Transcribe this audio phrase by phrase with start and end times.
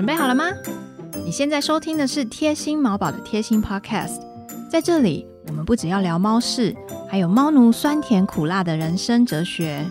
[0.00, 0.46] 准备好了吗？
[1.26, 4.18] 你现在收听的是贴心毛宝的贴心 Podcast，
[4.70, 6.74] 在这里我们不只要聊猫事，
[7.06, 9.84] 还有猫奴酸甜苦辣的人生哲学。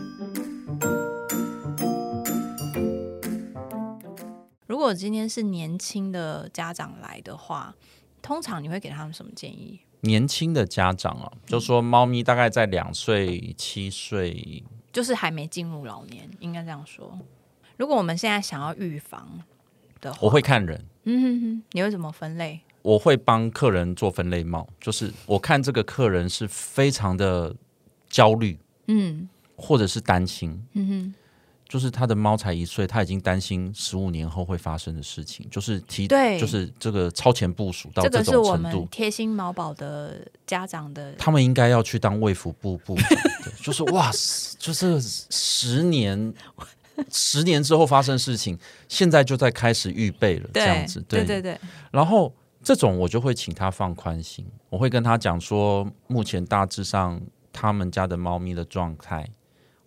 [4.66, 7.76] 如果今天是年轻的家长来的话，
[8.20, 9.80] 通常你会给他们什么建议？
[10.02, 17.20] 年轻的家长啊，就说猫咪大概在两岁、七岁，就是还没进入老年，应该这样说。
[17.78, 19.40] 如果我们现在想要预防
[20.02, 22.60] 的话，我会看人，嗯哼哼，你会怎么分类？
[22.82, 27.56] 我会帮客人做分类帽，就是我看这个客人是非常的
[28.10, 28.58] 焦虑，
[28.88, 29.28] 嗯。
[29.62, 31.14] 或者是担心，嗯哼，
[31.68, 36.40] 就是他的猫才一岁，他已经担心十五年后会发生的事情，就是提，对。
[36.40, 43.10] 就是这个超前部署到这这个是我们种程度，贴心毛宝的家长的，他们应该要去当卫福部部长。
[43.44, 44.10] 的，就是哇，
[44.58, 46.34] 就是十年。
[47.12, 51.42] 十年之后发生事情，现在就在开始预备了，这样子，对对。
[51.42, 51.60] 对，
[51.92, 57.22] 然后这种我就会请他放宽心，我会跟他讲说，目前大致上
[57.54, 59.28] 他们家的猫咪的状态，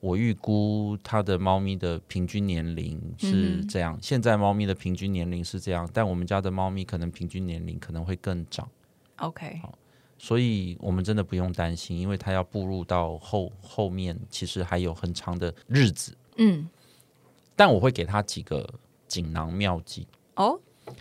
[0.01, 8.69] 我预估他的猫咪的平均年龄是这样，现在猫咪的平均年龄是这样，但我们家的猫咪可能平均年龄可能会更长
[9.17, 9.79] ，OK，好
[10.19, 16.17] 所以我们真的不用担心，因为它要步入到后后面，其实还有很长的日子。
[16.37, 16.69] 嗯，
[17.63, 18.69] 但我会给他几个
[19.07, 20.59] 锦囊妙计，哦，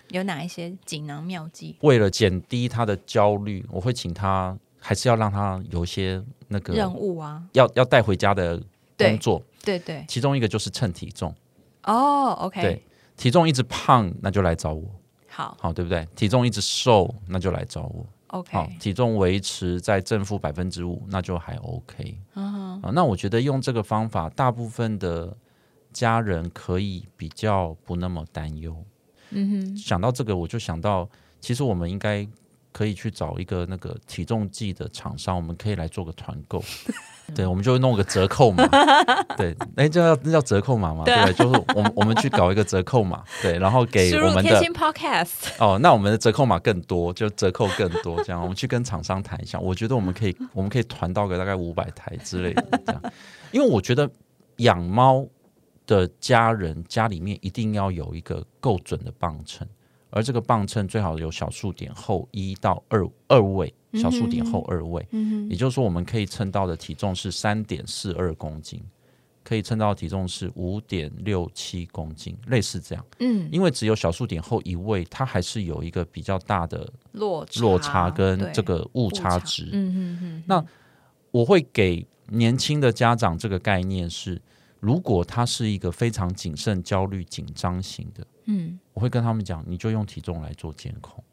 [0.09, 1.75] 有哪一些锦囊妙计？
[1.81, 8.61] 为了减低他的焦虑，我会请他还是要让他有一些那个任务啊，要要带回家的
[8.95, 11.33] 工作，对对，其中一个就是称体重，
[11.85, 12.83] 哦，OK，对，
[13.17, 14.85] 体重一直胖那就来找我，
[15.27, 15.57] 好。
[15.59, 16.07] 好对不对？
[16.15, 25.35] 体重一直瘦那就来找我，，OK，，好体重维持在正负百分之五那就还 OK，啊，那我觉得用这个方法，大部分的
[25.93, 28.75] 家人可以比较不那么担忧。
[29.31, 31.07] 嗯哼，想到这个，我就想到，
[31.39, 32.27] 其实我们应该
[32.73, 36.61] 可以去找一个那个体重计的厂商，我们可以来做个团购。
[37.33, 38.67] 对，我们就弄个折扣码。
[39.37, 41.05] 对，哎，这叫那叫折扣码嘛？
[41.05, 49.57] 对啊对，就是我们我们去搞一个折扣码，对，然后给我们的 Podcast，哦，那我们的折扣码更多，就折扣更多，这样我们去跟厂商谈一下。
[49.57, 53.01] 我觉得我们可以， 我们可以团到个大概五百台之类的，这样。
[53.53, 54.09] 因为我觉得
[54.57, 55.25] 养猫
[55.91, 59.67] 的家人家里面一定要有一个够准的磅秤，
[60.09, 68.81] 而这个磅秤最好有小数点后一到二二位，小数点后二位，嗯也就是说我们可以称到的体重是三点四二公斤。
[69.43, 73.03] 可以称到的体重是五点六七公斤，类似这样。
[73.19, 79.67] 嗯，因为只有小数点后一位，它还是有一个比较大的落落差跟这个误误差值。
[79.73, 80.63] 嗯嗯嗯，那
[81.31, 84.39] 我会给年轻的家长这个概念是，
[84.81, 88.77] 如果他是一个非常谨慎、焦虑、紧张型的，嗯。
[88.93, 91.23] 我会跟他们讲，你就用体重来做监控。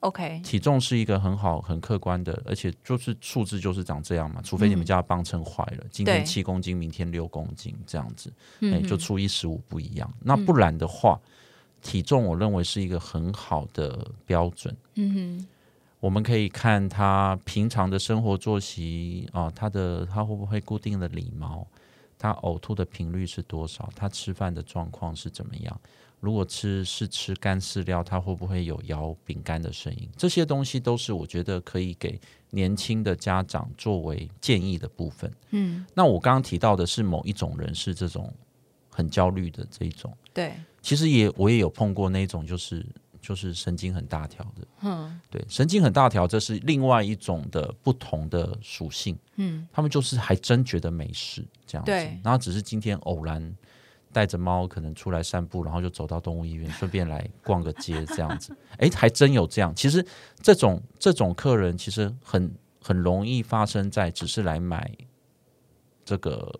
[0.00, 8.30] ，OK，体重是一个很好、很客观的，而且就是数字就是长这样嘛，除非你们家的磅秤坏了，今天七公斤，明天六公斤这样子，
[8.60, 10.12] 哎、嗯就初一十五不一样。
[10.20, 11.18] 那不然的话，
[11.80, 14.76] 体重我认为是一个很好的标准。
[14.96, 15.46] 嗯哼，
[16.00, 21.66] 我们可以看他平常的生活作息啊，他的他会不会固定的理毛，
[22.20, 25.80] 他呕吐的频率是多少，他吃饭的状况是怎么样。
[26.20, 30.06] 如果吃是吃干饲料，他会不会有咬饼干的声音？
[30.18, 32.20] 这些东西都是我觉得可以给
[32.50, 35.32] 年轻的家长作为建议的部分。
[35.52, 38.30] 嗯，那我刚刚提到的是某一种人是这种
[38.90, 42.84] 很焦虑的这一种，对，其实也我也有碰过那种就是
[43.20, 44.66] 就是神经很大条的。
[44.82, 49.18] 嗯对，神经很大条，这是另外一种的不同的属性。
[49.36, 53.56] 嗯他们就是还真觉得没事这样子，对然后只是今天偶然
[54.12, 58.56] 带着猫可能出来散步，然后就走到动物医院， 顺便来逛个街这样子。
[58.78, 59.74] 哎，还真有这样。
[59.74, 60.04] 其实
[60.42, 64.90] 这种这种客人其实很很容易发生在只是来买
[66.04, 66.58] 这个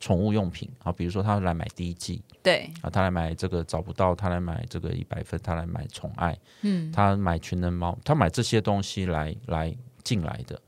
[0.00, 6.36] 宠物用品啊，比如说他来买第一季对，啊，他来买这个找不到，他来买这个一百分，他来买宠爱。
[6.62, 10.58] 嗯他买全能猫，他买这些东西来来进来的。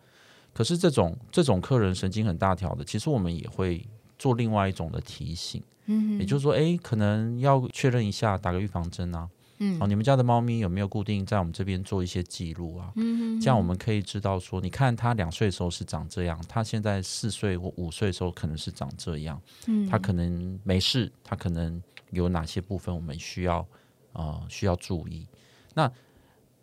[0.53, 3.85] 可是这种这种客人神经很大条的，其实我们也会
[4.19, 9.27] 做另外一种的提醒，嗯也就是说，哎，可能要确认一下，打个预防针啊。
[9.65, 12.93] 嗯哦，你们家的猫咪有没有固定在我们这边做一些记录啊？
[12.97, 21.81] 嗯这样我们可以知道说，你看它两岁的时候是长这样，它现在四岁或五岁的时候可能是长这样，嗯它可能没事，它可能
[22.11, 23.67] 有哪些部分我们需要
[24.13, 25.27] 呃需要注意。
[25.75, 25.91] 那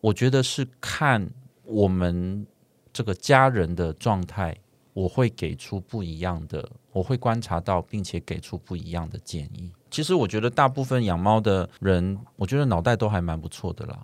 [0.02, 1.30] 我觉得是看
[1.64, 2.46] 我们
[2.92, 4.56] 这个家人的状态，
[4.94, 9.72] 我会给出不一样的，我会观察到并且给出不一样的建议。
[9.92, 14.00] 其实我觉得大部分养猫的人，我觉得脑袋都还蛮不错的啦。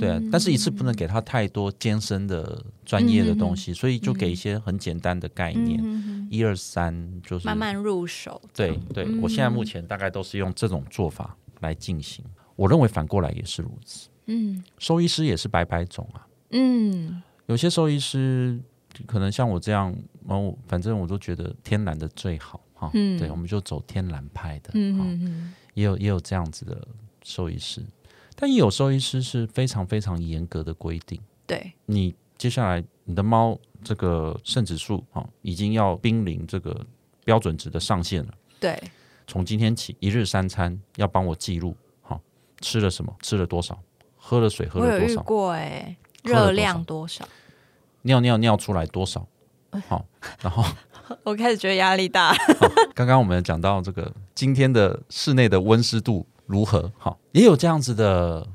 [0.00, 8.42] 对啊，但是一次不能给他太多艰深的专业的东西，所以就给一些很简单的概念，一二三，就是慢慢入手。
[8.52, 12.24] 对对，我现在目前大概都是用这种做法来进行。
[12.56, 14.08] 我认为反过来也是如此。
[14.26, 16.26] 嗯，兽医师也是百百种啊。
[16.50, 18.60] 嗯，有些兽医师
[19.06, 19.94] 可能像我这样，
[20.26, 22.90] 然后反正我都觉得天然的最好哈。
[22.94, 24.70] 嗯，对，我们就走天然派的。
[24.74, 26.88] 嗯也有也有这样子的
[27.22, 27.84] 兽医师。
[28.40, 36.86] 但也有兽医师是非常非常严格的规定，对你接下来你的猫这个肾指数啊，已经要濒临这个
[37.24, 38.34] 标准值的上限了。
[38.60, 38.80] 对，
[39.26, 42.20] 从今天起一日三餐要帮我记录，好
[42.60, 43.76] 吃了什么，吃了多少，
[44.16, 47.28] 喝了水喝了多少，过哎，热量多少，
[48.02, 49.26] 尿尿尿出来多少，
[49.88, 50.06] 好，
[50.40, 50.64] 然后
[51.24, 52.34] 我开始觉得压力大。
[52.94, 56.26] 刚刚我们讲到这个今天的室内的温湿度。
[56.48, 56.90] 如何？
[56.96, 58.48] 好，也有这样子的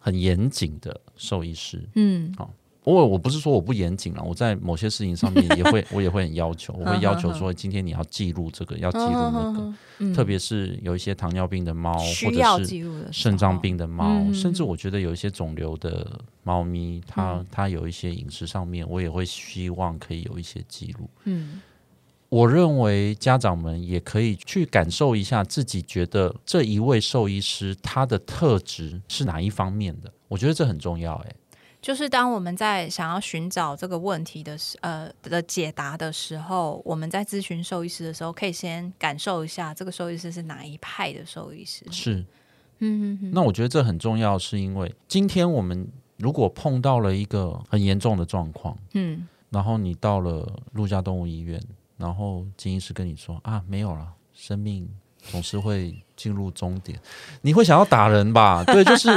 [0.00, 2.50] 很严谨的兽医师，嗯，好，
[2.82, 21.60] 我我不是说我不严谨了，我在某些事情上面也会， 我也会很要求，我会要求说，今天你要记录这个，要记录那个，特别是有一些糖尿病的猫，或者是肾脏病的猫，甚至我觉得有一些肿瘤的猫咪，它它有一些饮食上面，我也会希望可以有一些记录，嗯。
[22.28, 31.14] 我认为家长们也可以去感受一下自己觉得这一位兽医师他的特质是哪一方面的，我觉得这很重要。
[31.18, 31.36] 诶，
[31.80, 41.84] 就是当我们在想要寻找这个问题的时呃的解答的时候，我们在咨询兽医师的时候，可以先感受一下这个兽医师是哪一派的兽医师。
[41.92, 42.24] 是，
[42.80, 45.86] 嗯，那我觉得这很重要，是因为今天我们
[46.16, 51.62] 如果碰到了一个很严重的状况，嗯，然后你到了陆家动物医院。
[51.96, 54.88] 然后金医师跟你说啊，没有了，生命
[55.18, 57.00] 总是会进入终点，
[57.42, 58.62] 你会想要打人吧？
[58.68, 59.08] 对，就是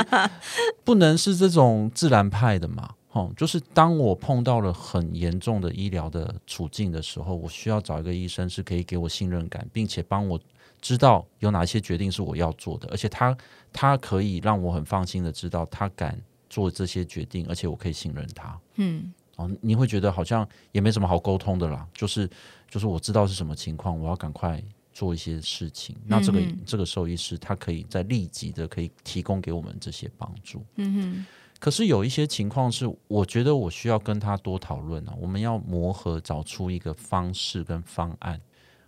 [0.84, 2.96] 不能是这种自然派的嘛。
[3.12, 10.40] 哦，就是当我碰到了很严重的医疗的处境的时候，我需要找一个医生是可以给我信任感，并且帮我
[10.80, 13.36] 知道有哪些决定是我要做的，而且他
[13.74, 16.22] 他可以让我很放心的知道他敢
[16.52, 18.60] 做这些决定，而且我可以信任他。
[18.76, 19.12] 嗯。
[19.40, 22.30] 哦，你会觉得好像也没什么好沟通的啦，就是
[22.70, 25.96] 就是我知道是什么情况，我要赶快做一些事情。
[26.06, 30.66] 那这个这个兽医师他可以在立即的可以提供给我们这些帮助。
[30.76, 31.26] 嗯哼。
[31.58, 38.42] 可是有一些情况是，我觉得我需要跟他多讨论啊，我们要磨合，找出一个方式跟方案。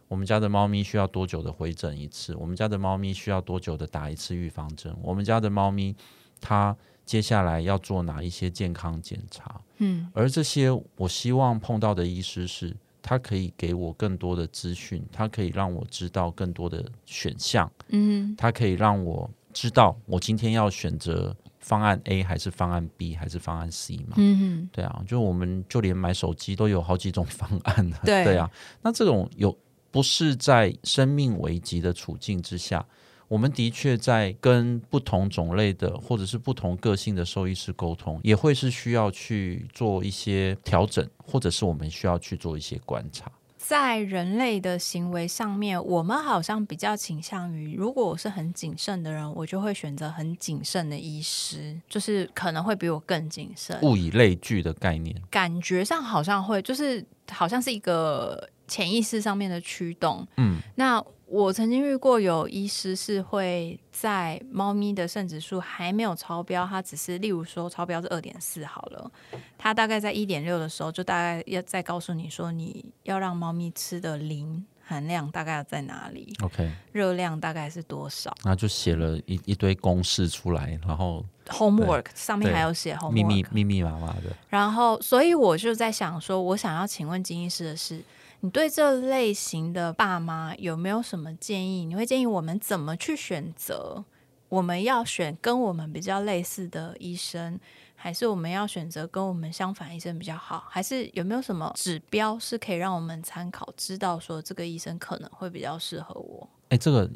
[0.09, 2.35] 我们家的猫咪需要多久的回诊一次？
[2.35, 4.93] 我们家的猫咪需要多久的打一次预防针？
[5.01, 5.95] 我们家的猫咪
[6.41, 6.75] 它。
[7.11, 9.59] 接下来要做哪一些健康检查？
[9.79, 17.69] 嗯，而这些我希望碰到的医师是，他可以给我更多的资讯，他可以让我知道更多的选项。
[17.89, 24.13] 嗯，他可以让我知道我今天要选择方案 A 还是方案 B 还是方案 C 嘛？
[24.15, 28.49] 嗯对啊，就我们就连买手机都有好几种方案对对啊，
[28.81, 29.53] 那这种有
[29.91, 32.85] 不是在生命危急的处境之下。
[33.31, 43.31] 我们的确在跟不同种类的或者是不同个性的兽医师沟通，也会是需要去做一些调整，或者是我们需要去做一些观察。
[43.57, 53.79] 在人类的行为上面，我们好像比较倾向于，如果我是很谨慎的人，我就会选择很谨慎的医师，就是可能会比我更谨慎。
[53.81, 60.25] 物以类聚的概念，感觉上好像会，就是好像是一个潜意识上面的驱动。
[60.37, 61.03] 嗯，那。
[61.31, 69.09] 我曾经遇过有医师是会在猫咪的肾指数还没有超标，它只是例如说超标是二点四好了，
[69.57, 88.03] 它大概在一点六的时候，就大概要再告诉你说你要让猫咪吃的磷含量大概要在哪里，OK，热量大概是多少，那就写了一一堆公式出来，然后 homework 上面还有写 homework 密密密密麻麻的，然后所以我就在想说，我想要请问金医师的是。
[88.43, 91.85] 你对这类型的爸妈有没有什么建议？
[91.85, 94.03] 你会建议我们怎么去选择？
[94.49, 97.59] 我们要选跟我们比较类似的医生，
[97.95, 100.65] 还是我们要选择跟我们相反医生比较好？
[100.67, 106.49] 还是有没有什么指标是可以让我们参考，知道说这个医生可能会比较适合我？
[106.69, 107.07] 哎，这个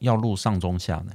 [0.00, 1.12] 要录上中下呢？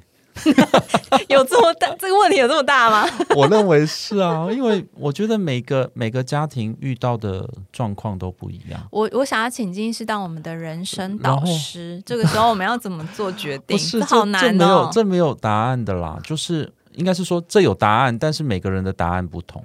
[1.27, 3.09] 有这么大 这个问题有这么大吗？
[3.35, 8.79] 我认为是啊，因为我觉得每个每个家庭遇到的状况都不一样。
[8.91, 13.77] 我我想要请金师当我们的人生导师， 这个时候我们要怎么做决定？
[13.77, 19.63] 是好难哦，没有这没有答案的啦，就是应该是说这有答案，但是每个人的答案不同。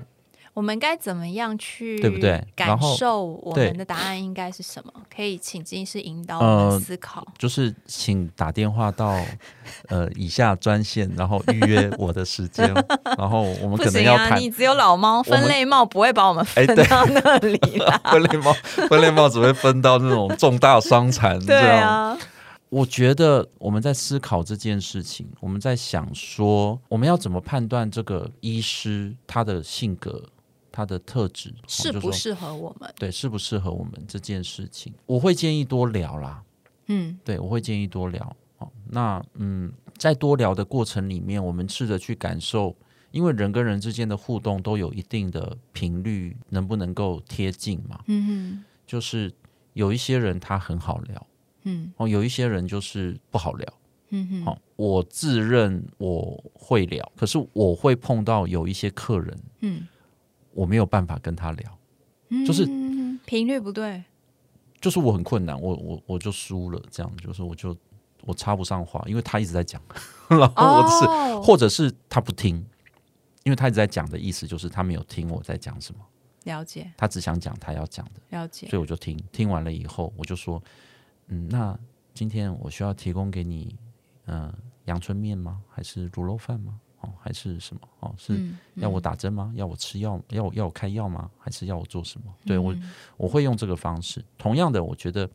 [0.55, 4.93] 我们该怎么样去对不对感受我对们的答案应该是什么？
[5.15, 7.27] 可以请金医师引导呃我们思考。
[7.37, 9.21] 就是请打电话到
[9.91, 12.73] 呃以下专线，然后预约我的时间，
[13.19, 18.01] 然后我们可能要谈你只有老猫，分类帽不会把我们分到那里啦。
[18.13, 18.53] 分类帽，
[18.89, 21.89] 分类帽只会分到那种重大伤残这对样。
[21.89, 22.19] 啊，
[22.69, 30.23] 我觉得我们在思考这件事情，我们在想说，我们要怎么判断这个医师他的性格、
[30.75, 32.93] 他的特质哦适不适合我们？
[32.99, 34.93] 对适不适合我们这件事情？
[35.07, 36.43] 我会建议多聊啦，
[36.89, 38.37] 嗯对我会建议多聊。
[38.59, 42.75] 哦，那嗯，在多聊的过程里面，我们试着去感受，
[43.13, 48.01] 因为人跟人之间的互动都有一定的频率，能不能够贴近嘛？
[48.07, 49.33] 嗯就是
[49.75, 51.27] 有一些人他很好聊，
[51.63, 53.67] 嗯哦，有一些人就是不好聊。
[54.11, 59.89] 嗯嗯好、我自认我会聊，可是我会碰到有一些客人，嗯
[60.55, 61.79] 我没有办法跟他聊，
[62.31, 64.03] 嗯，就是嗯频率不对。
[64.81, 67.75] 就是我很困难，我我我就输了，这样就是我就
[68.23, 69.81] 我插不上话，因为他一直在讲，
[70.29, 72.57] 然后我是、哦，或者是他不听，
[73.45, 76.01] 因为他一直在讲的意思就是他没有听我在讲什么，
[76.45, 78.69] 了解他只想讲他要讲的，了解。
[78.69, 80.63] 所以我就听，听完了以后我就说，
[81.29, 81.79] 嗯，那
[82.13, 83.75] 今天我需要提供给你，
[84.27, 84.53] 嗯、
[84.85, 85.63] 阳春面吗？
[85.71, 86.79] 还是卤肉饭吗？
[87.05, 87.81] 哦，还是什么？
[88.01, 89.53] 哦，是嗯要我打针吗？
[89.55, 90.21] 要我吃药？
[90.31, 91.31] 要我要我开药吗？
[91.39, 92.35] 还是要我做什么？
[92.47, 94.25] 对我嗯我会用这个方式。
[94.39, 95.29] 同样的，我觉得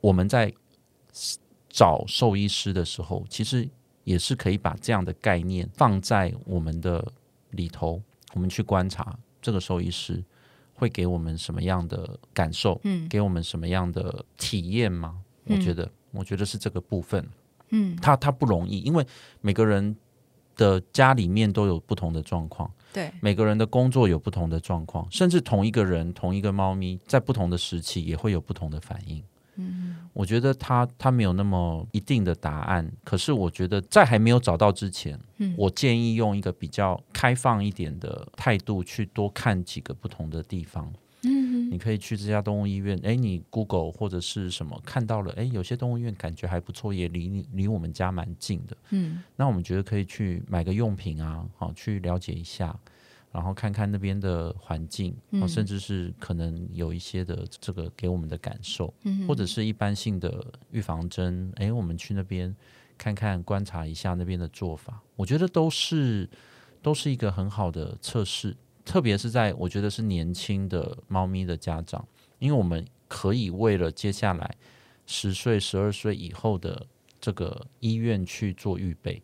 [0.00, 0.52] 我们在
[1.68, 3.68] 找兽医师的时候，其实
[4.04, 7.06] 也是可以把这样的概念放在我们的
[7.50, 8.02] 里头，
[8.34, 10.22] 我们去观察这个兽医师
[10.74, 15.20] 会给我们什么样的感受，嗯给我们什么样的体验吗？
[15.44, 17.26] 我嗯觉得，我觉得是这个部分。
[17.70, 19.04] 嗯，它它不容易，因为
[19.40, 19.96] 每个人
[20.56, 29.22] 的家里面都有不同的状况，对，每个人的工作有不同的状况，甚至同一个人、同一个猫咪，在不同的时期也会有不同的反应。
[29.56, 40.92] 嗯我觉得它它没有那么一定的答案，可是我觉得在还没有找到之前，嗯我建议用一个比较开放一点的态度去多看几个不同的地方。
[41.64, 41.70] 嗯。
[41.70, 48.76] 你可以去这家动物医院，诶，你 Google 或者是什么看到了，诶，有些动物医院感觉还不错，也离你离我们家蛮近的。
[48.90, 49.22] 嗯。
[49.36, 52.78] 那我们觉得可以去买个用品啊，好去了解一下，
[53.32, 55.14] 然后看看那边的环境，
[55.48, 62.54] 甚至是可能有一些的这个给我们的感受，嗯，或者是一般性的预防针，诶，我们去那边
[62.96, 66.28] 看看观察一下那边的做法，我觉得都是
[66.80, 72.06] 都是一个很好的测试，特别是在我觉得是年轻的猫咪的家长，
[72.38, 74.56] 因为我们可以为了接下来
[75.06, 76.86] 十岁、十二岁以后的
[77.20, 79.22] 这个医院去做预备。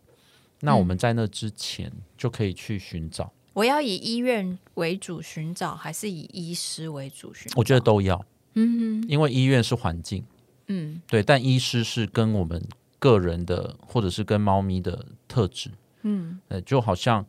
[0.61, 7.55] 那我们在那之前就可以去寻找，我要以医院为主寻找，还是以医师为主寻找？
[7.57, 8.23] 我觉得都要，
[8.55, 10.23] 嗯因为医院是环境，
[10.67, 12.63] 嗯对，但医师是跟我们
[12.99, 15.71] 个人的，或者是跟猫咪的特质，
[16.03, 17.25] 嗯呃，就好像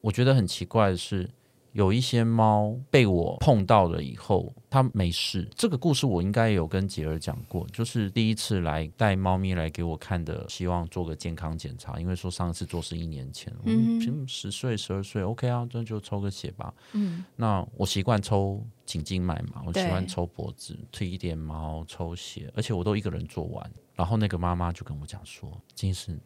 [0.00, 1.28] 我觉得很奇怪的是，
[1.72, 5.48] 有一些猫被我碰到了以后，它没事。
[5.54, 16.74] 这个故事我应该有跟杰儿讲过，就是第一次来带猫咪来给我看的，希望做个健康检查，因为说上次做是一年前，嗯嗯，十岁十二岁，OK 啊，那就抽个血吧。
[16.92, 23.72] 嗯那我习惯抽颈静脉嘛，我喜欢抽脖子、剃一点毛、抽血，而且我都一个人做完。
[23.94, 26.18] 然后那个妈妈就跟我讲说：“金医师，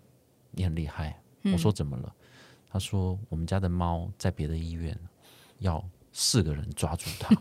[0.50, 2.12] 你很厉害。”嗯我说：“怎么了？”
[2.68, 4.98] 她说：“我们家的猫在别的医院
[5.58, 5.82] 要
[6.12, 7.34] 四个人抓住它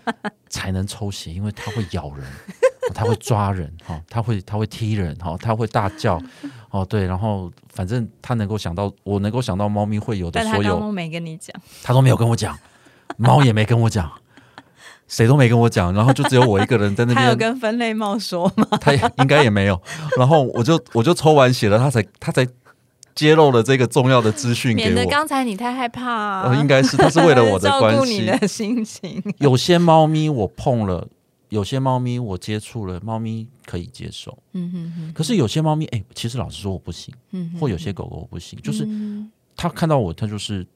[0.48, 2.26] 才能抽血，因为它会咬人，
[2.94, 6.20] 它会抓人，哈，它会它会踢人，哈，它会大叫，
[6.70, 12.58] 哦，对，然后反正它能够想到，我能够想到猫咪会有的所有刚刚没跟你讲，他都没有跟我讲，
[13.16, 14.10] 猫也没跟我讲，
[15.08, 18.66] 谁都没跟我讲，然后就只有我一个人在那边他有，跟分类猫说吗？
[18.80, 19.80] 他也应该也没有，
[20.16, 22.46] 然后我就我就抽完血了，他才他才
[23.14, 27.98] 揭露了这个重要的资讯给免得我，刚才你太害怕、啊呃，应该是他是为了我的关系。
[27.98, 29.22] 顾你的心情。
[29.38, 31.06] 有些猫咪我碰了，
[31.50, 40.66] 有些猫咪我接触了，猫咪可以接受，嗯哼哼，可是有些猫咪，哎、其实老实说我不行，嗯哼或有些狗狗我不行，就是嗯他看到我，他就是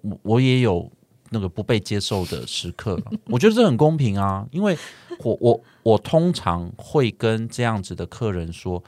[0.00, 0.90] 我，我也有
[1.28, 2.98] 那个不被接受的时刻。
[3.28, 4.76] 我觉得这很公平啊，因为
[5.18, 8.82] 我我我通常会跟这样子的客人说，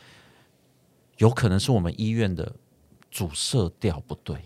[1.18, 2.50] 有可能是我们医院的
[3.19, 4.37] 主色调不对。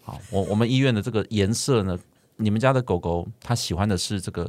[0.00, 1.98] 好，我我们医院的这个颜色呢，
[2.36, 4.48] 你们家的狗狗它喜欢的是这个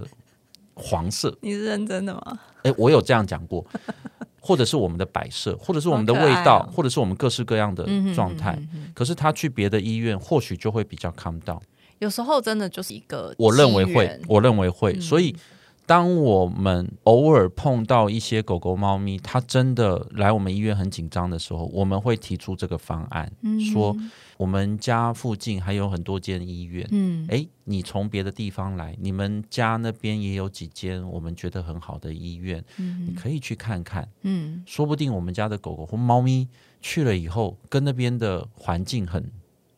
[0.76, 2.40] 黄色，你是认真的吗？
[2.62, 3.66] 哎，我有这样讲过，
[4.40, 8.56] 或者是我们的摆设，或者是我们的味道，哦或者是我们各式各样的状态。
[8.60, 11.60] 嗯哼可是他去别的医院，或许就会比较 calm down。
[11.98, 15.36] 有时候真的就是一个我认为会，我认为会，嗯所以。
[15.86, 23.60] 当我们偶尔碰到一些狗狗、猫咪，它真的来我们医院很紧张的时候，我们会提出这个方案，嗯。
[23.60, 23.96] 说
[24.38, 27.26] 我们家附近还有很多间医院，嗯。
[27.30, 34.08] 诶，你从别的地方来，你们家那边也有几间我们觉得很好的医院，你嗯可以去看看。
[34.22, 34.64] 嗯。
[34.66, 36.48] 说不定我们家的狗狗或猫咪
[36.82, 39.30] 去了以后，跟那边的环境很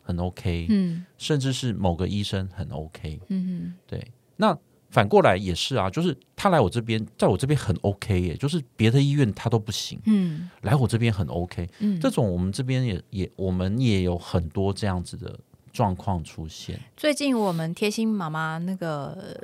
[0.04, 1.04] 很 OK，、嗯。
[1.18, 3.20] 甚至是某个医生很 OK。
[3.30, 4.56] 嗯对，那
[4.96, 11.70] 反过来也是啊，就是他来我这边，在我这边很 OK 耶，就是别的医院他都不行，嗯来我这边很 OK。
[11.80, 15.38] 嗯，这种我们这边也也我们也有很多这样子的
[15.74, 16.80] 状况出现。
[16.96, 19.38] 最近我们贴心妈妈那个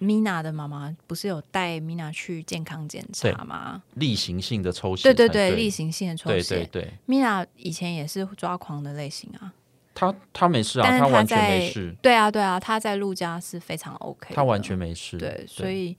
[0.00, 3.80] Mina 的妈妈不是有带 Mina 去健康检查吗？
[3.94, 6.66] 例行性的抽血对，对对，例行性的抽对血。
[6.72, 9.54] 对对，Mina 以前也是抓狂的类型啊，
[9.96, 15.16] 他他没事啊，但是完全没事，对啊对啊，他在陆家是非常 OK，他完全没事。
[15.16, 15.96] 对，所以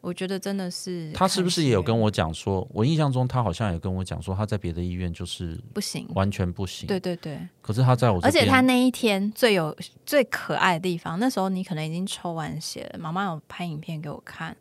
[0.00, 6.08] 我觉得真的是他是不是也有跟我我讲说，我印象中他好像也跟我讲说，他在别的医院就是不行？
[6.14, 6.86] 完全不行。
[6.86, 9.76] 对对对，可是他在我这而，且他那一天最有
[10.06, 14.56] 最可爱的地方，那时候你可能已经抽完血了，妈妈有拍影片给我看，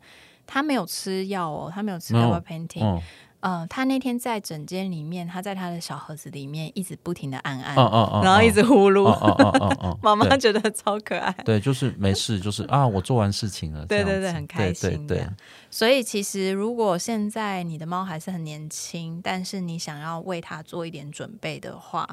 [0.48, 3.01] 他没有吃药哦，他没有吃没有 gabapentin，嗯
[3.41, 11.31] 呃，他那天在诊间里面，他在他的小盒子里面一直不停的按按，嗯嗯嗯，然后一直呼噜，嗯嗯嗯嗯嗯， 妈妈觉得超可爱。
[11.46, 15.29] 对，就是没事，就是啊，我做完事情了，对对对，很开心对对对。
[15.72, 22.05] 所以其实如果现在你的猫还是很年轻，但是你想要为它做一点准备的话，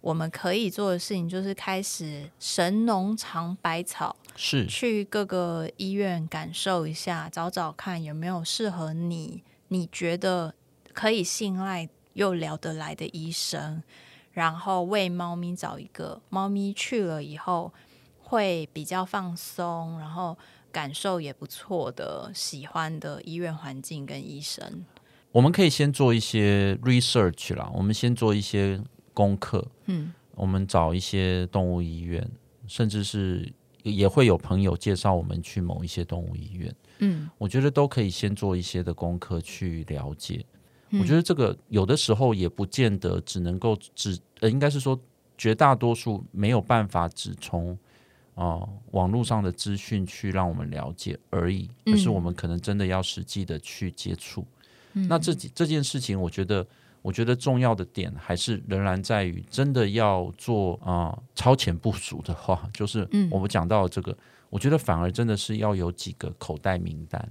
[0.00, 10.54] 我们可以做的事情就是开始神农尝百草，是去各个医院感受一下，找找看有没有适合你，你觉得
[10.92, 13.82] 可以信赖又聊得来的医生，
[14.32, 17.72] 然后为猫咪找一个猫咪去了以后
[18.18, 20.36] 会比较放松，然后
[20.72, 24.84] 感受也不错的、喜欢的医院环境跟医生。
[25.32, 28.80] 我们可以先做一些 research 啦，我们先做一些
[29.14, 32.28] 功课，嗯我们找一些动物医院，
[32.66, 40.44] 甚至是也会有朋友介绍我们去某一些动物医院，嗯，我觉得都可以先做一些的功课去了解。
[40.90, 44.98] 嗯我觉得这个有的时候也不见得只能够只呃，应该是说
[45.38, 47.72] 绝大多数没有办法只从
[48.34, 54.44] 啊、呃网络上的资讯去让我们了解而已，而是嗯我们可能真的要实际的去接触。
[54.92, 56.66] 嗯那这几这件事情，我觉得。
[57.02, 64.14] 我觉得重要的点还是仍然在于，真的要做啊、呃超前部署的话，就是嗯我们讲到这个，
[64.50, 67.26] 我觉得反而真的是要有几个口袋名单。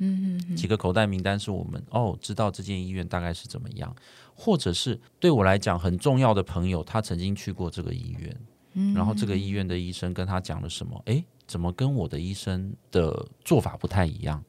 [0.00, 3.94] 嗯嗯几个口袋名单是我们哦知道这间医院大概是怎么样，
[4.34, 8.36] 或者是对我来讲很重要的朋友，他曾经去过这个医院，
[8.74, 14.42] 嗯然后这个医院的医生跟他讲了什么，诶，怎么跟我的医生的做法不太一样，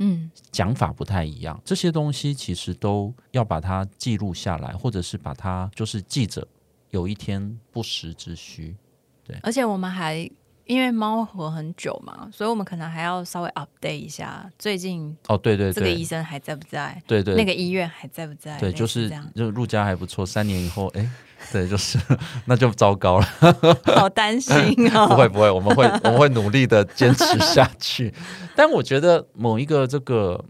[0.00, 0.30] 嗯。
[0.50, 6.46] 讲法不太一样，这些东西其实都要把它记录下来，或者是把它就是记着，
[6.90, 8.76] 有一天不时之需。
[9.24, 9.36] 对。
[9.42, 10.30] 而且我们还
[10.66, 18.58] 因为猫活很久嘛，所以我们可能还要稍微 update 一下最近哦，对对这个医对，生还在不在，对对，那个医院还在不在？
[18.58, 21.06] 对，就是就入家还不错，三年以后，哎，
[21.52, 21.98] 对，就是
[22.46, 23.26] 那就糟糕了。
[23.96, 24.54] 好担心
[24.94, 25.06] 哦。
[25.08, 28.14] 不会不会，我们会我们会努力的坚持下去。
[28.56, 30.42] 但我觉得某一个这个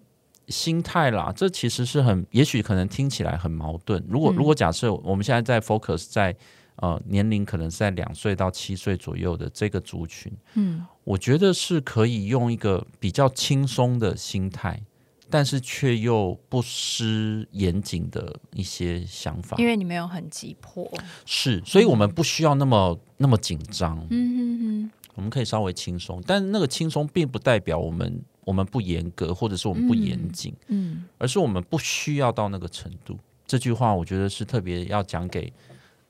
[0.48, 4.04] 心态啦，这其实是很，也许可能听起来很矛盾。
[4.08, 6.36] 如果嗯如果假设我们现在在 focus 在
[6.76, 14.82] 呃年龄可能是在两岁到七岁左右的这个族群，嗯我觉得是可以用一个比较轻松的心态。
[15.30, 20.88] 但是却又不失严谨的一些想法，因为你没有很急迫。
[21.24, 24.06] 是，所以我们不需要那么那么紧张。
[24.10, 33.18] 嗯哼我们可以稍微轻松，但那个轻松并不代表我们我们不严格，或者是我们不严谨，哼，嗯而是我们不需要到那个程度。
[33.46, 35.52] 这句话我觉得是特别要讲给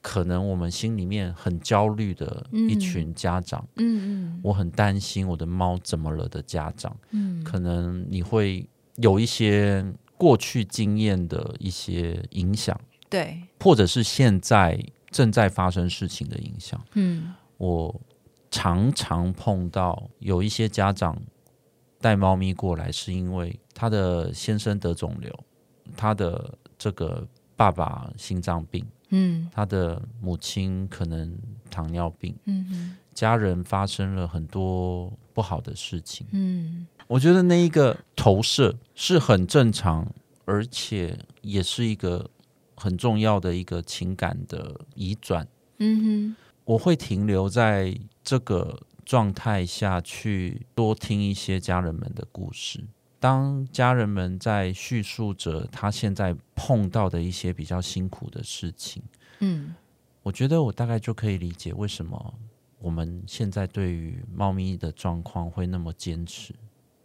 [0.04, 3.66] 可能我们心里面很焦虑的一群家长。
[3.76, 4.40] 嗯嗯。
[4.44, 7.42] 我很担心我的猫怎么了的家长，嗯。
[7.42, 9.82] 可能你会有一些
[10.18, 14.78] 过去经验的一些影响，对，或者是现在
[15.10, 16.78] 正在发生事情的影响。
[16.92, 17.32] 嗯。
[17.56, 17.98] 我
[18.50, 21.18] 常常碰到有一些家长
[21.98, 25.32] 带猫咪过来，是因为他的先生得肿瘤，
[25.96, 31.38] 他的这个爸爸心脏病，嗯他的母亲可能
[31.70, 36.26] 糖尿病，嗯嗯家人发生了很多不好的事情。
[36.32, 40.12] 嗯我觉得那一个投射是很正常，
[40.44, 42.28] 而且也是一个
[42.74, 45.46] 很重要的一个情感的移转。
[45.78, 52.82] 嗯我会停留在这个状态下去多听一些家人们的故事。
[53.24, 59.02] 当家人们在叙述着他现在碰到的一些比较辛苦的事情，
[59.38, 59.74] 嗯
[60.22, 62.34] 我觉得我大概就可以理解为什么
[62.78, 66.54] 我们现在对于猫咪的状况会那么坚持，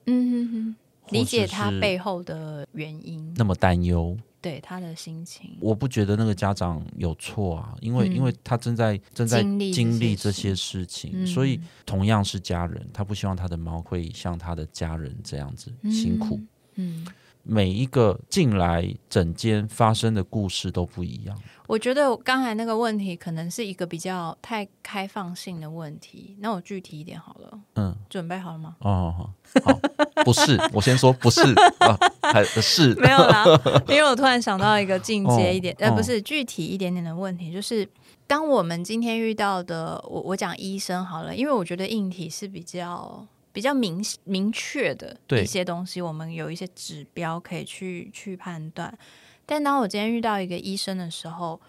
[0.07, 0.75] 嗯哼哼，
[1.11, 4.17] 理解它背后的原因，那么担忧。
[4.41, 5.57] 对他的心情。
[5.59, 16.39] 我不觉得那个家长有错啊，因为、嗯因为他正在正在经历这些事情，嗯所以同样是家人，他不希望他的猫会像他的家人这样子辛苦。
[16.75, 17.05] 嗯，
[17.49, 21.35] 每一个进来整间发生的故事都不一样。
[21.65, 26.35] 我觉得刚才那个问题可能是一个比较太开放性的问题。
[26.39, 28.75] 那我具体一点好了，嗯，准备好了吗？
[28.79, 29.33] 哦，好，
[29.63, 29.79] 好，
[30.23, 31.41] 不是， 我先说不是
[31.79, 33.45] 啊，还是 没有啦，
[33.87, 37.87] 因为我突然想到一个进阶一点，呃，不是具体一点点的问题，就是
[38.25, 48.97] 当我们今天遇到的，我我讲医生好了，因为我觉得硬体是比较比较明明确的对一些东西，我们有一些指标可以去去判断。
[49.45, 51.59] 但当我今天遇到一个医生的时候，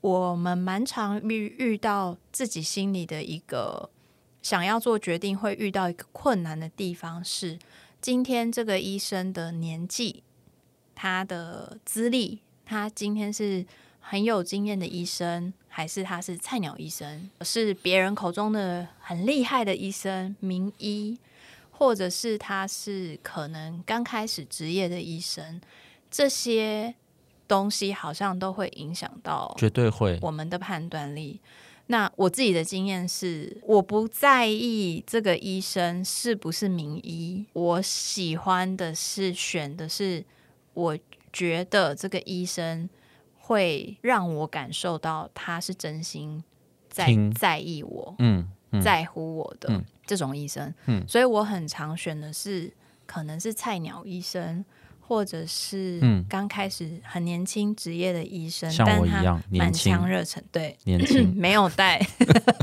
[0.00, 3.88] 我们蛮常遇遇到自己心里的一个
[4.42, 7.56] 想要做决定，会遇到一个困难的地方是，
[8.00, 10.24] 今天这个医生的年纪、
[10.96, 13.64] 他的资历，他今天是
[14.00, 21.18] 很有经验的医生，还是他是菜鸟医生，是别人口中的很厉害的医生、名医，
[21.70, 25.58] 或者是他是可能刚开始职业的医生，
[26.10, 26.94] 这些
[27.48, 30.18] 东西好像都会影响到绝对会。
[30.20, 31.40] 我们的判断力。
[31.86, 40.22] 那我自己的经验是，我不在意这个医生是不是名医，我喜欢的是选的是，
[40.74, 40.98] 我
[41.32, 42.88] 觉得这个医生
[43.52, 46.42] 会让我感受到他是真心
[46.88, 47.06] 在
[47.38, 49.84] 在意我，嗯嗯，在乎我的、嗯。
[50.06, 50.72] 这种医生。
[50.86, 51.04] 嗯。
[51.06, 52.72] 所以我很常选的是
[53.06, 54.64] 可能是菜鸟医生，
[55.00, 56.24] 或者是嗯。
[56.28, 62.00] 刚开始很年轻职业的医生，像但他我一样年满轻腔热忱，对，年轻， 没有戴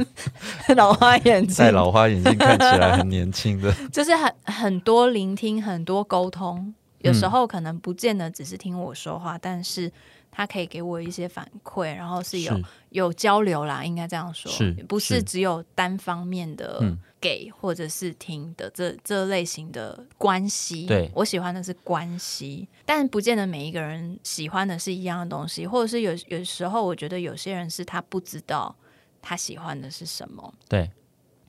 [0.76, 1.58] 老花眼镜。
[1.66, 3.72] 戴，老花眼镜看起来很年轻的。
[3.94, 6.74] 就是很很多聆听，很多沟通。
[7.00, 9.90] 有时嗯候可能不见得只是听我说话，但是
[10.32, 12.66] 他可以给我一些反馈，然后是有是。
[12.90, 15.24] 有交流啦，应该这样说，是不是是。
[15.24, 16.98] 只有单方面的嗯。
[17.22, 20.86] 给或者是听的这这类型的关系？
[20.86, 21.12] 对。
[21.14, 28.74] 我喜欢的是关系，但不见得每一个人喜欢的是一样的东西，或者是有有时候我觉得有些人是他不知道
[29.22, 30.90] 他喜欢的是什么，对，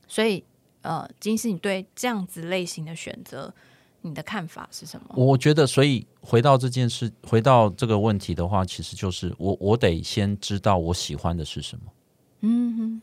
[0.09, 0.43] 所以
[0.83, 3.55] 呃，金是，你对这样子类型的选择，
[4.03, 5.15] 你的看法是什么？
[5.15, 11.85] 我觉得，所以回到这件事，回到这个问题的话，其实就是我我得先知道我喜欢的是什么。
[12.41, 13.03] 嗯哼，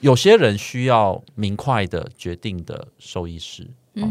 [0.00, 3.68] 有些人需要明快的决定的兽医师，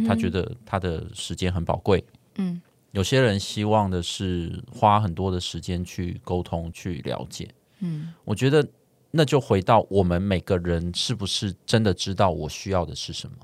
[0.07, 2.03] 他觉得他的时间很宝贵。
[2.35, 7.47] 嗯有些人希望的是花很多的时间去沟通、去了解。
[7.79, 8.65] 嗯我觉得
[9.11, 13.37] 那就回到我们每个人是不是真的知道我需要的是什么？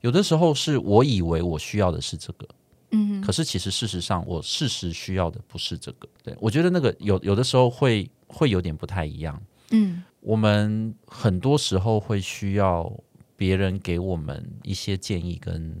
[0.00, 2.48] 有的时候是我以为我需要的是这个，
[2.90, 6.08] 嗯可是其实事实上我事实需要的不是这个。
[6.22, 9.40] 对我觉得那个有有的时候会会有点不太一样。
[9.70, 10.02] 嗯。
[10.20, 12.92] 我们很多时候会需要
[13.36, 15.72] 别人给我们一些建议跟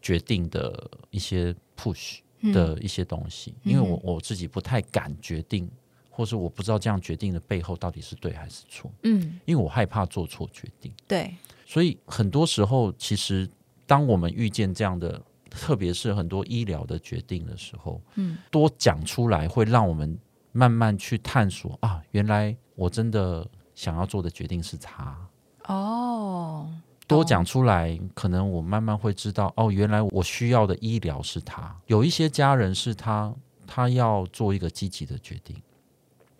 [0.00, 2.52] 决定的一些 push 嗯。
[2.52, 5.70] 的一些东西，因为我我自己不太敢决定，
[6.10, 10.90] 或是我不知道这样决定的背后到底是对还是错，嗯，因为我害怕做错决定。
[11.06, 11.34] 对，
[11.72, 13.48] 所以很多时候，其实
[13.86, 20.18] 当我们遇见这样的，特别是很多医疗的决定的时候，嗯多讲出来，会让我们
[20.52, 25.16] 慢慢去探索啊，原来我真的想要做的决定是他。
[25.66, 26.70] 哦，
[27.06, 31.74] 多讲出来，可能我慢慢会知道，哦，原来我需要的医疗是他。
[31.86, 33.34] 有一些家人是他，
[33.66, 35.56] 他要做一个积极的决定。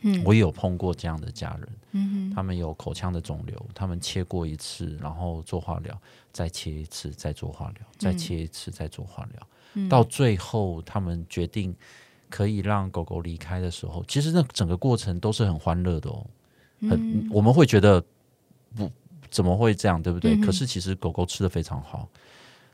[0.03, 0.23] 嗯。
[0.25, 6.01] 我也有碰过这样的家人，嗯他们有口腔的肿瘤，他们切过一次，然后做化疗，
[6.33, 9.89] 再切一次，再做化疗，再切一次，再做化疗，嗯。
[9.89, 11.75] 到最后他们决定
[12.31, 16.27] 可以让狗狗离开的时候，其实那整个过程都是很欢乐的哦。
[16.81, 18.03] 很，嗯我们会觉得
[18.75, 18.91] 不
[19.31, 20.35] 怎么会这样，对不对？
[20.35, 22.09] 嗯可是其实狗狗吃的非常好，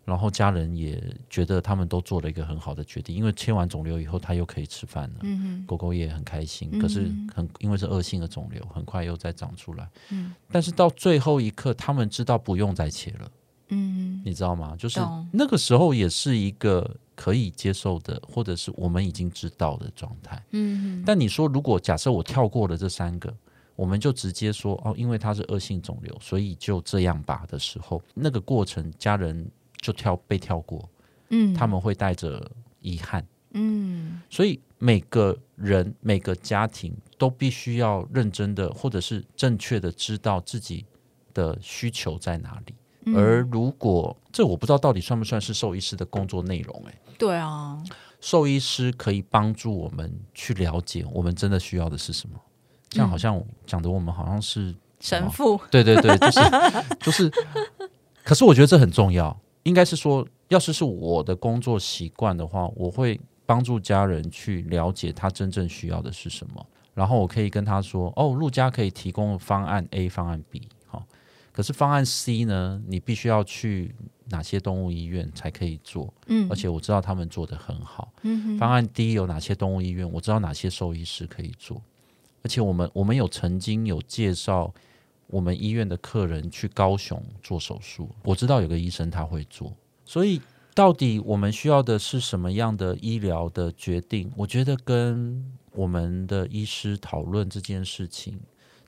[0.08, 5.16] 然后家人也觉得他们都做了一个很好的决定，因为切完肿瘤以后，它又可以吃饭了。
[5.20, 9.86] 嗯狗狗也很开心，嗯可是很因为是恶性的肿瘤，很快又再长出来。
[10.08, 13.30] 嗯但是到最后一刻，他们知道不用再切了，
[13.68, 14.74] 嗯你知道吗？
[14.78, 14.98] 就是
[15.30, 20.42] 那个时候也是一个可以接受的，或者是我们已经知道的状态。
[20.52, 23.30] 嗯但你说，如果假设我跳过了这三个，
[23.76, 29.48] 我们就直接说哦，因为它是恶性肿瘤，所以就这样吧的时候，那个过程家人
[29.80, 30.88] 就跳被跳过，
[31.30, 33.26] 嗯，他们会带着遗憾。
[33.52, 34.20] 嗯。
[34.28, 40.84] 所以每个人、每个家庭都必须要认真的，或者是正确的知道自己
[41.32, 42.74] 的需求在哪里。
[43.04, 43.16] 嗯。
[43.16, 47.82] 而如果这我不知道到底算不算是兽医师的工作内容、哎，对啊，
[48.20, 52.38] 兽医师可以帮助我们去了解我们真的需要的是什么。
[52.90, 56.40] 这样好像讲的我们好像是神父，对对对，就是
[57.00, 57.30] 就是，
[58.24, 59.38] 可是我觉得这很重要，
[59.68, 71.06] 应该是说，要是是我的工作习惯的话，我会帮助家人去了解他真正需要的是什么，然后我可以跟他说，哦，陆家可以提供方案 A、方案 B，好，
[71.52, 73.94] 可是方案 C 呢，你必须要去
[74.30, 78.12] 哪些动物医院才可以做，嗯而且我知道他们做的很好。
[78.22, 80.10] 嗯方案 D 有哪些动物医院？
[80.10, 81.80] 我知道哪些兽医师可以做，
[82.42, 84.72] 而且我们我们有曾经有介绍
[85.28, 89.72] 我们医院的客人去高雄做手术，我知道有个医生他会做，
[90.04, 90.40] 所以
[90.74, 94.32] 到底我们需要的是什么样的医疗的决定？
[94.36, 98.40] 我觉得跟我们的医师讨论这件事情，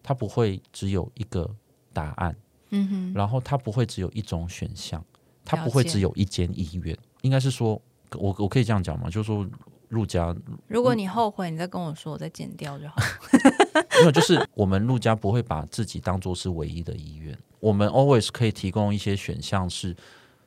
[0.03, 1.49] 他不会只有一个
[1.93, 2.35] 答案，
[2.71, 5.05] 嗯哼，然后他不会只有一种选项，
[5.45, 7.81] 他不会只有一间医院，应该是说，
[8.13, 9.11] 我我可以这样讲吗？
[9.11, 9.47] 就是说，
[9.91, 10.35] 陆家。
[10.67, 12.97] 如果你后悔，你再跟我说，我再剪掉就好。
[14.01, 19.95] 没有，就是我们陆家不会把自己当做是唯一的医院，我们 always 可以提供一些选项是，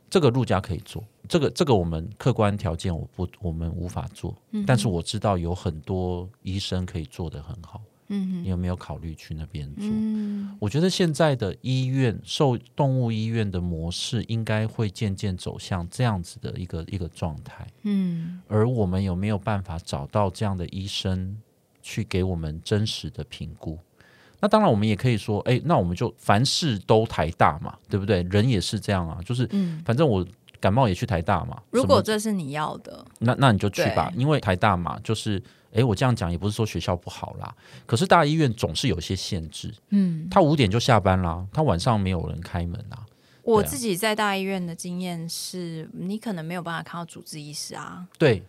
[0.10, 7.80] 这个陆家可以做，这个这个我们客观条件我不我们无法做，嗯但是我知道有很多医生可以做得很好，
[8.14, 9.86] 嗯你有没有考虑去那边做？
[9.86, 21.38] 嗯我觉得现在的医院受动物医院的模式应该会渐渐走向这样子的一个一个状态，嗯而我们有没有办法找到这样的医生
[21.82, 23.78] 去给我们真实的评估？
[24.40, 28.22] 那当然，我们也可以说，哎，那我们就凡事都抬大嘛，对不对？
[28.24, 29.82] 人也是这样啊，就是嗯。
[29.86, 30.26] 反正我
[30.64, 31.62] 感冒也去台大嘛。
[31.72, 37.54] 如果这是你要的，那那你就去吧，因为台大嘛，就是哎，我这样讲也不是说学校不好啦，
[37.86, 43.04] 可是大医院总是有一些限制，嗯，他五点就下班啦，他晚上没有人开门啊
[43.44, 48.42] 我自己在大医院的经验是，你可能没有办法看到主治医师啊，对，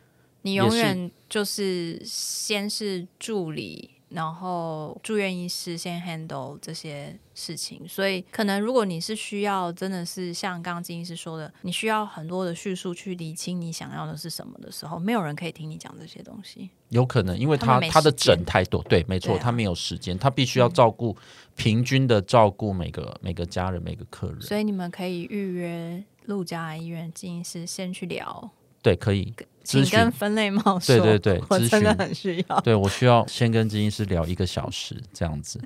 [0.43, 16.71] 你永远就是先是助理，然后住院医师先 handle 这些事情，所以可能如果你是需要真的是像刚刚金医师说的，你需要很多的叙述去理清你想要的是什么的时候，没有人可以听你讲这些东西。
[16.91, 21.17] 有可能，因为他他他的诊太多，对，没错，啊他没有时间，他必须要照顾
[21.57, 24.41] 平均的照顾每个每个家人每个客人。
[24.41, 28.49] 所以你们可以预约陆家医院金医师先去聊，
[28.81, 32.61] 对，可以请咨询跟分类猫说，对对对真的询很需要。
[32.61, 35.61] 对我需要先跟咨询师聊一个小时这样子。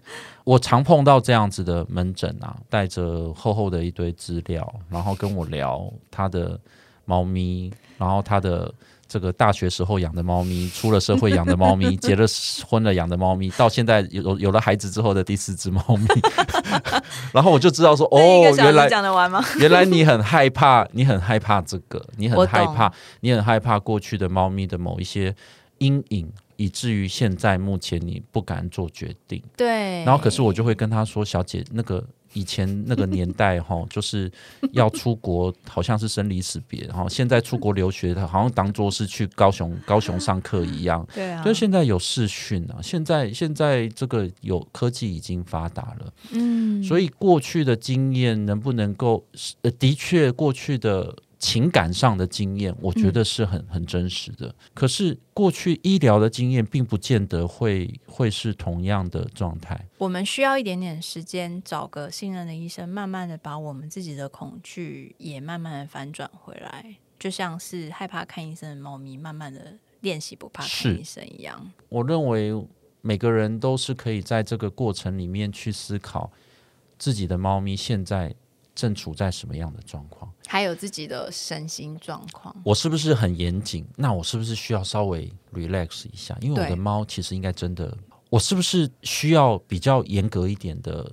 [0.45, 6.59] 我常碰到这样子的门诊啊，带着厚厚的一堆资料，然后跟我聊他的
[7.05, 8.73] 猫咪，然后他的。
[9.09, 12.27] 这个大学时候养的猫咪，出了社会养的猫咪， 结了
[12.69, 16.07] 婚了养的猫咪，到现在有有了孩子之后的第四只猫咪，
[17.33, 18.21] 然后我就知道说，哦
[18.57, 19.43] 原来讲得完吗？
[19.59, 25.35] 原来你很害怕，你很害怕这个，你很害怕，你很害怕过去的猫咪的某一些
[25.79, 29.43] 阴影，以至于现在目前你不敢做决定。
[29.57, 30.05] 对。
[30.05, 34.31] 然后，可是我就会跟他说：“小姐，那个以前那个年代哈， 就是
[34.73, 41.07] 要出国，好像是生离死别，然后现在出国留学，好像当做是去高雄高雄上课一样。
[41.15, 46.13] 对啊，就现在有视讯啊，现在现在这个有科技已经发达了。
[46.33, 49.25] 嗯，所以过去的经验能不能够，
[49.63, 54.55] 呃，的确过去的情感上的经验，我觉得是很很真实的。
[54.75, 59.87] 可是过去医疗的经验，并不见得会会是同样的状态。
[59.99, 71.71] 我们需要一点点时间，找个信任的医生，慢慢的把我们自己的恐惧也慢慢的反转回来，就像是害怕看医生的猫咪，慢慢的练习不怕看医生一样。
[71.89, 72.53] 我认为
[73.01, 76.33] 每个人都是可以在这个过程里面去思考
[76.99, 78.35] 自己的猫咪现在
[78.79, 80.33] 正处在什么样的状况。
[80.47, 83.85] 还有自己的身心状况，我是不是很严谨？
[83.97, 86.39] 那我是不是需要稍微 relax 一下？
[86.41, 87.93] 因为我的猫其实应该真的，
[88.31, 91.11] 我是不是需要比较严格一点的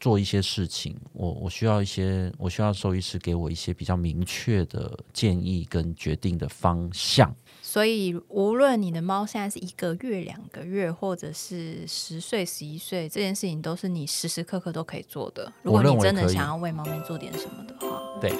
[0.00, 0.96] 做一些事情？
[1.12, 7.32] 我我需要一些，我需要兽医师给我一些比较明确的建议跟决定的方向。
[7.72, 15.50] 所以无论你的猫现在是一个月两个月或者是十岁十一岁这件事情都是你时时刻刻都可以做的。
[15.62, 18.02] 如果你真的想要为猫咪做点什么的话。
[18.20, 18.30] 对。